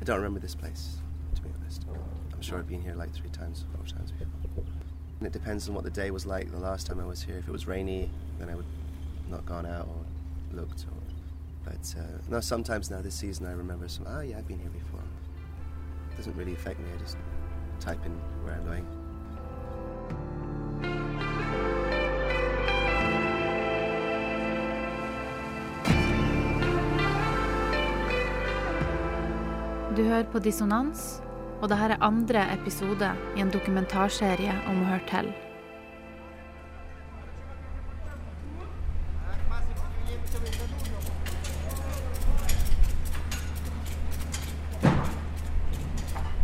[0.00, 0.96] I don't remember this place,
[1.34, 1.84] to be honest.
[2.32, 4.64] I'm sure I've been here like three times, four times before.
[5.18, 7.36] And it depends on what the day was like the last time I was here.
[7.36, 8.08] If it was rainy,
[8.38, 8.64] then I would
[9.28, 10.86] not gone out or looked.
[10.86, 14.06] Or, but uh, no, sometimes now this season I remember some.
[14.08, 15.04] Oh yeah, I've been here before.
[16.12, 16.86] It doesn't really affect me.
[16.94, 17.18] I just
[17.78, 18.12] type in
[18.42, 18.86] where I'm going.
[30.00, 31.18] Du hører på Dissonans,
[31.60, 33.04] og dette er andre episode
[33.36, 35.26] i en dokumentarserie om å høre til.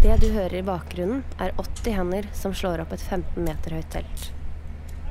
[0.02, 3.88] Det du hører i bakgrunnen, er 80 hender som slår opp et 15 meter høyt
[3.96, 4.26] telt.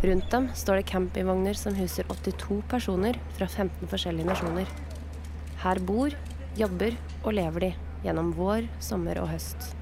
[0.06, 4.70] Rundt dem står det campingvogner som huser 82 personer fra 15 forskjellige nasjoner.
[5.66, 6.14] Her bor,
[6.62, 6.94] jobber
[7.24, 7.74] og lever de
[8.06, 9.74] gjennom vår, sommer og høst.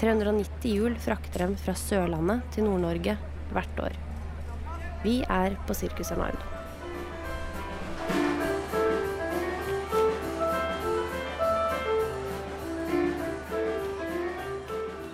[0.00, 3.16] 390 hjul frakter dem fra Sørlandet til Nord-Norge
[3.52, 3.98] hvert år.
[5.04, 6.40] Vi er på Sirkus Arnard.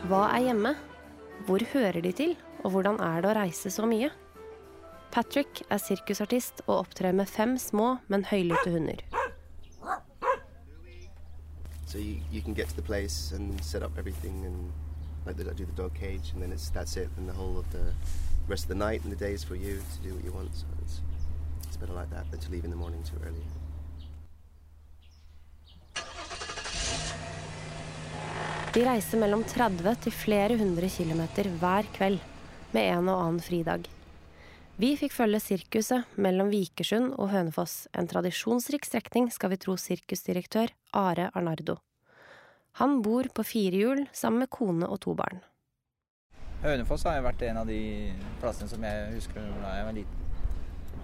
[0.07, 0.77] Hva er hjemme?
[1.47, 4.13] Hvor hører de til, og hvordan er det å reise så mye?
[5.11, 9.16] Patrick er sirkusartist og opptrer med fem små, men høylytte hunder.
[11.97, 14.71] So you, you can get to the place and set up everything and
[15.25, 17.65] like the, do the dog cage and then it's that's it and the whole of
[17.73, 17.87] the
[18.49, 20.55] rest of the night and the day is for you to do what you want.
[20.55, 21.01] So it's
[21.67, 23.41] it's better like that than to leave in the morning too early.
[28.75, 32.21] De reiser mellom 30 til flere hundre kilometer hver kveld,
[32.77, 33.89] med en og annen fridag.
[34.77, 40.77] Vi fikk følge sirkuset mellom Vikersund og Hønefoss, en tradisjonsrik strekning, skal vi tro sirkusdirektør
[40.93, 41.81] Are Arnardo.
[42.77, 45.39] Han bor på firehjul sammen med kone og to barn.
[46.61, 47.81] Hønefoss har vært en av de
[48.41, 50.27] plassene som jeg husker da jeg var liten.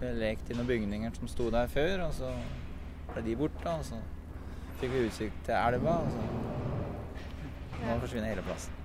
[0.03, 2.33] Jeg lekte i noen bygninger som sto der før, og så
[3.13, 3.73] ble de borte.
[3.73, 4.01] Og så
[4.81, 8.77] fikk vi utsikt til elva, og så nå forsvinner hele plassen.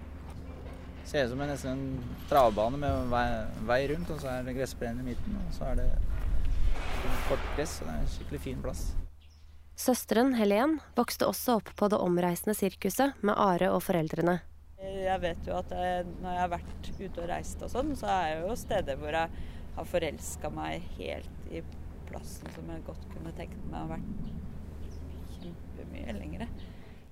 [1.08, 3.26] Ser ut som en nesten en travbane med vei,
[3.68, 5.36] vei rundt, og så er det gressplenen i midten.
[5.44, 5.90] Og så er det
[7.28, 8.88] kort gress, og det er en skikkelig fin plass.
[9.78, 14.40] Søsteren Helen vokste også opp på det omreisende sirkuset med Are og foreldrene.
[14.82, 18.10] Jeg vet jo at jeg, når jeg har vært ute og reist og sånn, så
[18.10, 19.44] er jeg jo steder hvor jeg
[19.78, 21.62] har forelska meg helt i
[22.10, 24.34] plassen som jeg godt kunne tenkt meg å ha vært
[25.38, 26.50] kjempemye lengre.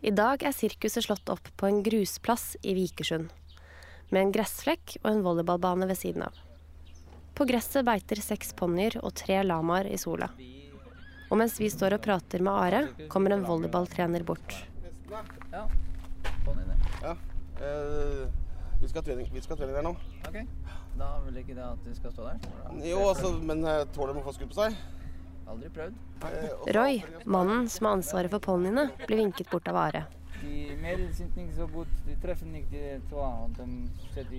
[0.01, 3.29] I dag er sirkuset slått opp på en grusplass i Vikersund.
[4.09, 6.41] Med en gressflekk og en volleyballbane ved siden av.
[7.37, 10.33] På gresset beiter seks ponnier og tre lamaer i sola.
[11.29, 14.59] Og mens vi står og prater med Are, kommer en volleyballtrener bort.
[15.51, 15.65] Ja.
[17.01, 17.11] Ja,
[17.61, 18.27] eh,
[18.81, 19.93] vi skal ha trening, vi skal ha trening der nå.
[20.27, 20.37] Ok,
[20.99, 22.85] da vil ikke det at du skal stå der?
[22.85, 24.77] Jo, altså, men eh, tåler de å få skudd på seg?
[25.49, 25.97] Aldri prøvd.
[26.25, 30.05] Eh, Roy, mannen som har ansvaret for ponniene, blir vinket bort av Are.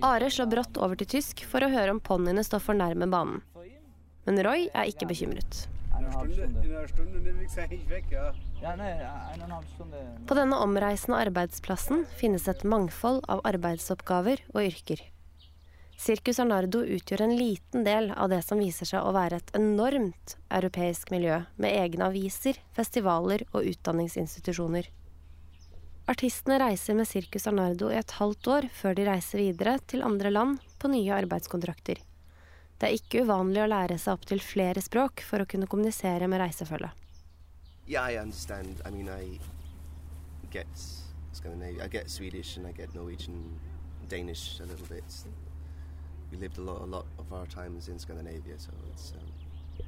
[0.07, 3.41] Are slår brått over til tysk for å høre om ponniene står for nærme banen.
[4.27, 5.65] Men Roy er ikke bekymret.
[5.97, 7.19] Stunde, stunde.
[7.89, 8.31] weg, ja.
[8.61, 8.93] Ja, nei.
[10.27, 15.01] På denne omreisende arbeidsplassen finnes et mangfold av arbeidsoppgaver og yrker.
[15.97, 20.35] Circus Arnardo utgjør en liten del av det som viser seg å være et enormt
[20.53, 24.91] europeisk miljø, med egne aviser, festivaler og utdanningsinstitusjoner.
[26.07, 30.29] Artistene reiser med Circus Arnardo i et halvt år før de reiser videre til andre
[30.31, 31.99] land på nye arbeidskontrakter.
[32.77, 36.43] Det er ikke uvanlig å lære seg opptil flere språk for å kunne kommunisere med
[36.43, 36.93] reisefølget.
[37.87, 38.81] Yeah, I understand.
[38.85, 39.39] I mean, I
[40.51, 40.67] get
[41.31, 41.81] Scandinavian.
[41.81, 43.59] I get Swedish and I get Norwegian,
[44.09, 45.03] Danish a little bit.
[46.31, 49.85] We lived a lot, a lot of our times in Scandinavia, so it's um,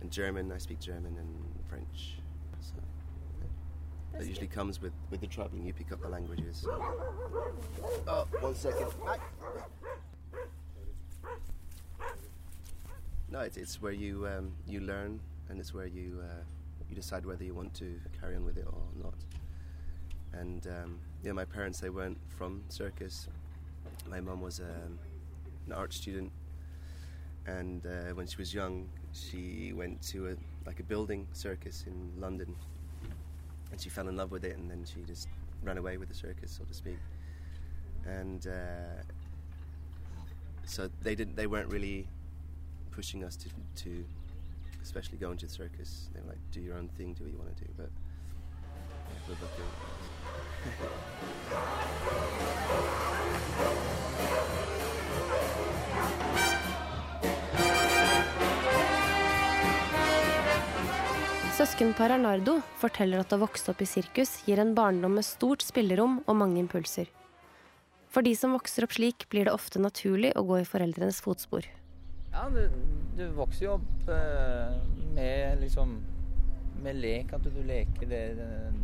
[0.00, 0.52] and German.
[0.52, 1.34] I speak German and
[1.68, 2.16] French.
[2.60, 2.74] So
[3.40, 4.20] yeah.
[4.20, 5.66] that usually comes with with the traveling.
[5.66, 6.64] You pick up the languages.
[8.06, 8.86] Oh, one second.
[13.34, 16.44] No, it's, it's where you um, you learn, and it's where you uh,
[16.88, 19.16] you decide whether you want to carry on with it or not.
[20.32, 23.26] And um, yeah, my parents they weren't from circus.
[24.08, 25.00] My mum was um,
[25.66, 26.30] an art student,
[27.44, 32.12] and uh, when she was young, she went to a like a building circus in
[32.16, 32.54] London,
[33.72, 35.26] and she fell in love with it, and then she just
[35.64, 36.98] ran away with the circus, so to speak.
[38.06, 39.02] And uh,
[40.64, 41.34] so they didn't.
[41.34, 42.06] They weren't really
[42.94, 43.48] pushing us to,
[43.82, 44.04] to
[44.82, 46.08] especially go into the circus.
[46.14, 47.70] They were like, do your own thing, do what you want to do.
[47.76, 47.90] But
[49.26, 49.70] for booking.
[61.54, 66.18] Søskenparet Nardo forteller at å vokse opp i sirkus gir en barndom med stort spillerom
[66.26, 67.06] og mange impulser.
[68.10, 71.66] For de som vokser opp slik, blir det ofte naturlig å gå i foreldrenes fotspor.
[72.52, 72.68] Du,
[73.16, 74.74] du vokser jo opp eh,
[75.14, 75.94] med liksom
[76.84, 78.22] Med lek, at du, du leker det,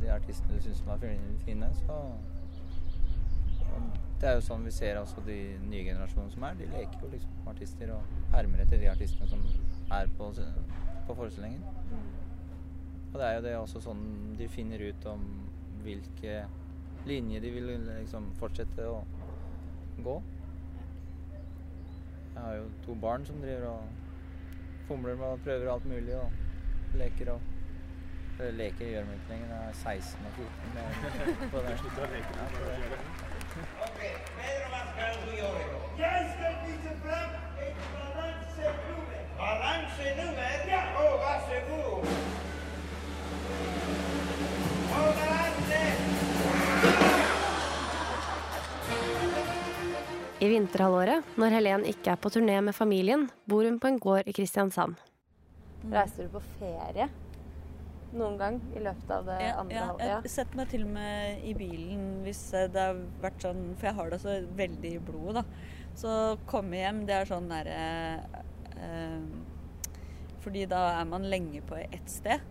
[0.01, 1.69] de artistene du syns fin- fine.
[1.83, 1.97] Så
[4.21, 5.37] Det er jo sånn vi ser også de
[5.69, 6.55] nye generasjonene som er.
[6.59, 9.41] De leker jo liksom artister og hermer etter de artistene som
[9.97, 10.31] er på,
[11.07, 11.63] på forestillingen.
[13.13, 14.03] Og det er jo det også sånn
[14.39, 15.25] de finner ut om
[15.85, 16.43] hvilke
[17.09, 19.01] linjer de vil liksom fortsette å
[20.05, 20.19] gå.
[22.41, 23.83] Jeg har jo to barn som driver og
[24.89, 26.31] fomler med og prøver alt mulig og
[26.95, 27.41] leker og
[28.39, 30.51] Eller leker gjør de ikke lenger, jeg er 16 og 14.
[30.75, 30.85] Men
[31.51, 31.71] på det.
[31.71, 31.77] Ja,
[32.57, 32.81] på det.
[37.01, 37.90] Balance
[50.61, 54.35] vinterhalvåret, når Helen ikke er på turné med familien, bor hun på en gård i
[54.37, 55.01] Kristiansand.
[55.91, 57.09] Reiser du på ferie
[58.11, 60.25] noen gang i løpet av det Ja, andre ja, halvåret?
[60.27, 63.87] jeg setter meg til og med i bilen hvis eh, det har vært sånn For
[63.87, 65.45] jeg har det så veldig i blodet, da.
[66.01, 66.15] Så
[66.51, 67.79] komme hjem, det er sånn derre
[68.83, 69.23] eh,
[70.43, 72.43] Fordi da er man lenge på ett sted.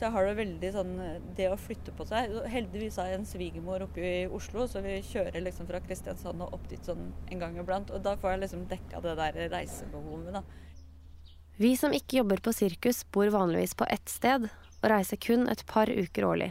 [0.00, 0.92] Så jeg har det veldig sånn
[1.36, 4.94] Det å flytte på seg Heldigvis har jeg en svigermor oppe i Oslo, så vi
[5.04, 7.92] kjører liksom fra Kristiansand og opp dit sånn en gang iblant.
[7.92, 10.40] Og da får jeg liksom dekka det der reisebehovet, da.
[11.60, 15.66] Vi som ikke jobber på sirkus, bor vanligvis på ett sted og reiser kun et
[15.68, 16.48] par uker årlig.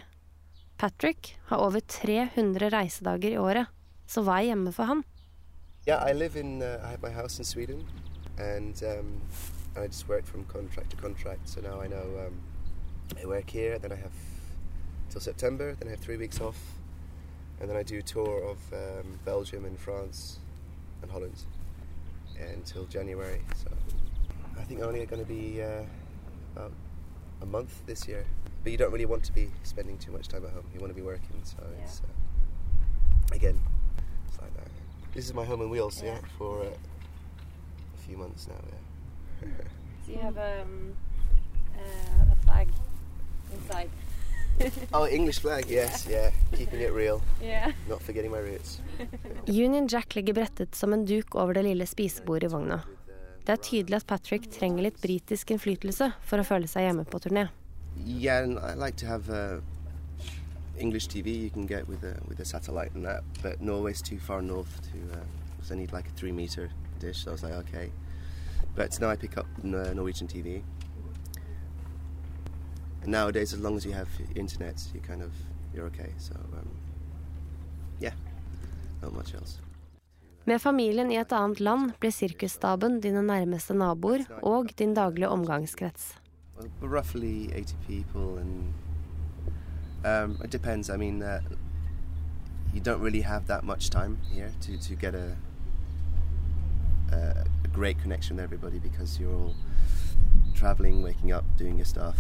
[0.78, 3.74] Patrick har over 300 reisedager i året,
[4.06, 5.02] så hva er hjemme for han?
[5.88, 6.62] Yeah, I live in.
[6.62, 7.82] Uh, I have my house in Sweden,
[8.38, 9.18] and um,
[9.74, 11.50] I just work from contract to contract.
[11.50, 12.38] So now I know um,
[13.18, 14.12] I work here, then I have
[15.10, 16.58] till September, then I have three weeks off,
[17.60, 20.40] and then I do a tour of um, Belgium and France
[21.02, 21.46] and Holland
[22.54, 23.42] until January.
[23.56, 23.70] So
[24.58, 25.84] I think only going to be uh,
[26.56, 26.72] about
[27.42, 28.26] a month this year.
[28.64, 30.66] But you don't really want to be spending too much time at home.
[30.74, 31.42] You want to be working.
[31.44, 33.60] So it's uh, again,
[34.28, 34.68] it's like that.
[35.14, 38.56] This is my home on wheels, yeah, for uh, a few months now.
[39.42, 39.48] Yeah.
[40.06, 40.94] So you have um,
[44.94, 46.32] oh, English flag, yes, yeah.
[46.58, 47.72] Keeping it real, Yeah.
[47.90, 48.82] not forgetting my roots.
[49.48, 52.82] Union Jack ligger brettet som en duk over det lille spisebordet i vogna.
[53.46, 57.20] Det er tydelig at Patrick trenger litt britisk innflytelse for å føle seg hjemme på
[57.24, 57.48] turné.
[58.06, 59.60] Yeah, and I like to have uh,
[60.78, 64.20] English TV you can get with a with a satellite and that, but Norway's too
[64.20, 64.98] far north to.
[65.14, 65.24] Uh,
[65.64, 66.70] so I need like a three meter
[67.00, 67.24] dish.
[67.24, 67.92] So I was like, okay.
[68.76, 70.62] But now I pick up Norwegian TV.
[73.02, 75.32] And nowadays, as long as you have internet, you kind of
[75.74, 76.12] you're okay.
[76.18, 76.70] So um,
[78.00, 78.14] yeah,
[79.02, 79.60] not much else.
[80.46, 86.16] Med familien i et annet land blir sirkusstaben dine nærmeste naboer og din daglige omgangskrets.
[86.58, 88.74] Well, roughly 80 people, and
[90.06, 90.90] um, it depends.
[90.90, 91.42] I mean, uh,
[92.74, 95.38] you don't really have that much time here to, to get a,
[97.12, 99.56] a a great connection with everybody because you're all
[100.56, 102.18] traveling, waking up, doing your stuff.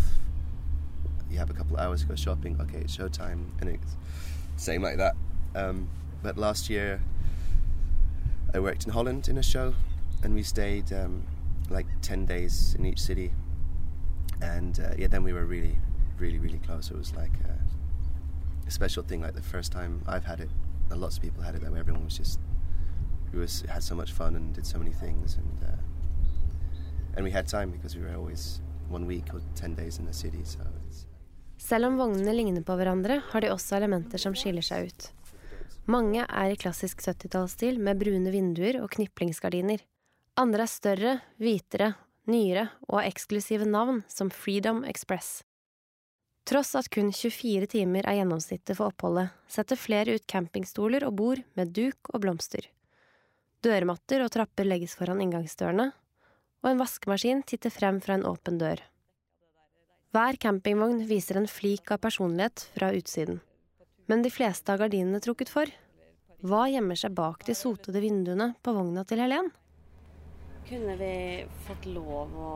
[1.29, 2.57] You have a couple of hours to go shopping.
[2.62, 3.95] Okay, it's showtime, and it's
[4.57, 5.15] same like that.
[5.55, 5.89] Um,
[6.24, 7.01] but last year,
[8.53, 9.75] I worked in Holland in a show,
[10.24, 11.24] and we stayed um,
[11.69, 13.31] like ten days in each city
[14.41, 15.77] and uh, yeah, then we were really,
[16.17, 16.89] really, really close.
[16.91, 17.53] It was like uh,
[18.67, 19.21] a special thing.
[19.21, 20.50] Like the first time I've had it,
[20.89, 21.62] and lots of people had it.
[21.62, 22.39] That way, everyone was just
[23.33, 25.75] we was had so much fun and did so many things, and uh,
[27.15, 30.13] and we had time because we were always one week or ten days in the
[30.13, 30.41] city.
[30.43, 31.05] So it's,
[31.60, 35.10] Selv om vognene ligner på hverandre, har de også elementer som skiller seg ut.
[35.89, 39.82] Mange er i klassisk 70-tallsstil med brune vinduer og kniplingsgardiner.
[40.39, 41.94] Andre er større, hvitere,
[42.30, 45.42] nyere og har eksklusive navn som Freedom Express.
[46.50, 51.42] Tross at kun 24 timer er gjennomsnittet for oppholdet, setter flere ut campingstoler og bord
[51.60, 52.70] med duk og blomster.
[53.66, 55.89] Dørmatter og trapper legges foran inngangsdørene,
[56.63, 58.82] og en vaskemaskin titter frem fra en åpen dør.
[60.10, 63.44] Hver campingvogn viser en flik av personlighet fra utsiden.
[64.10, 65.70] Men de fleste har gardinene trukket for.
[66.42, 69.51] Hva gjemmer seg bak de sotede vinduene på vogna til Helen?
[70.66, 71.13] Kunne vi
[71.68, 72.56] fått lov å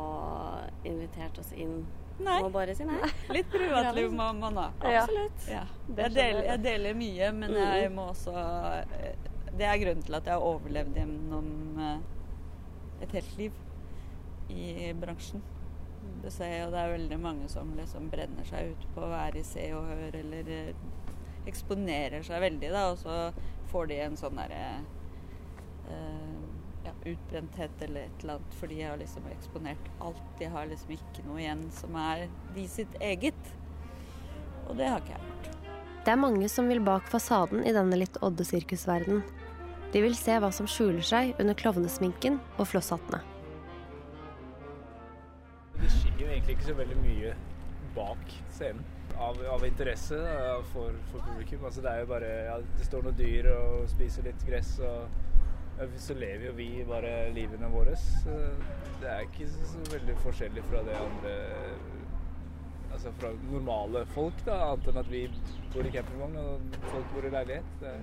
[0.82, 1.84] invitert oss inn
[2.26, 2.40] Nei.
[2.42, 2.98] og bare si nei?
[3.38, 4.68] Litt privatliv må man ha.
[4.82, 5.46] Absolutt.
[5.46, 5.64] Ja.
[5.94, 6.66] Jeg, deler, jeg.
[6.66, 11.04] deler mye, men jeg må også eh, Det er grunnen til at jeg har overlevd
[11.04, 11.98] gjennom eh,
[13.06, 13.66] et helt liv
[14.50, 15.46] i bransjen.
[16.24, 19.48] Det ser det er veldig mange som liksom brenner seg ut på å være i
[19.48, 20.76] Se og Hør, eller eh,
[21.50, 23.18] eksponerer seg veldig, da, og så
[23.74, 24.62] får de en sånn derre
[25.92, 26.38] eh,
[26.86, 30.24] ja, utbrenthet eller et eller annet, fordi de har liksom eksponert alt.
[30.40, 33.52] De har liksom ikke noe igjen som er de sitt eget.
[34.70, 35.52] Og det har ikke jeg gjort.
[36.04, 39.24] Det er mange som vil bak fasaden i denne litt odde sirkusverden.
[39.94, 43.33] De vil se hva som skjuler seg under klovnesminken og flosshattene.
[46.44, 47.30] Egentlig ikke så veldig mye
[47.96, 48.84] bak scenen
[49.22, 51.64] av, av interesse da, for, for publikum.
[51.66, 55.06] Altså, det er jo bare ja, Det står noen dyr og spiser litt gress, og
[55.78, 57.94] ja, så lever jo vi bare livene våre.
[59.00, 61.36] Det er ikke så, så veldig forskjellig fra det andre
[62.94, 65.24] Altså fra normale folk, da, annet enn at vi
[65.74, 67.72] bor i campingvogn og folk bor i leilighet.
[67.82, 67.94] Det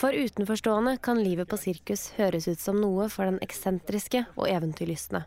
[0.00, 5.26] For utenforstående kan livet på sirkus høres ut som noe for den eksentriske og eventyrlystne.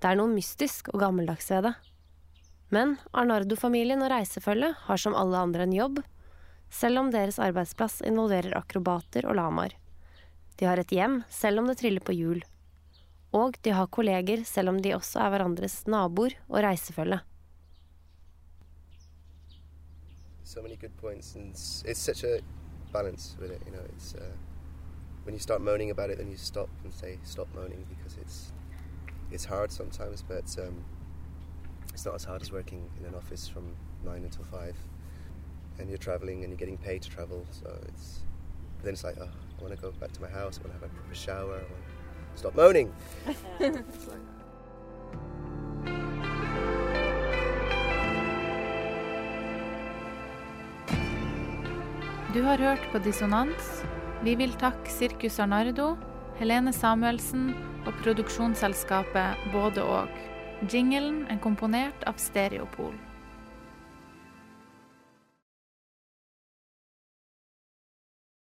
[0.00, 1.74] Det er noe mystisk og gammeldags ved det.
[2.74, 6.00] Men Arnardo-familien og reisefølget har som alle andre en jobb,
[6.70, 9.76] selv om deres arbeidsplass involverer akrobater og lamaer.
[10.58, 12.42] De har et hjem selv om det triller på hjul.
[13.34, 17.20] Og de har kolleger selv om de også er hverandres naboer og reisefølge.
[20.54, 22.38] so many good points, and it's, such a
[22.92, 23.60] balance with it.
[23.66, 24.20] You know, it's uh,
[25.24, 28.52] when you start moaning about it, then you stop and say stop moaning because it's
[29.34, 30.74] it's hard sometimes, but um,
[31.92, 33.64] it's not as hard as working in an office from
[34.04, 34.76] nine until five,
[35.78, 37.44] and you're traveling and you're getting paid to travel.
[37.50, 38.20] So it's
[38.76, 40.58] but then it's like, oh, I want to go back to my house.
[40.58, 41.54] I want to have a proper shower.
[41.54, 41.84] I want
[42.34, 42.92] to stop moaning.
[43.60, 44.20] It's like-
[52.34, 53.84] Du har hørt på Dissonans.
[54.24, 55.96] Vi vil takke Sirkus Arnardo,
[56.38, 57.52] Helene Samuelsen
[57.86, 60.22] og produksjonsselskapet Både og.
[60.72, 62.94] Jinglen er komponert av Stereopol.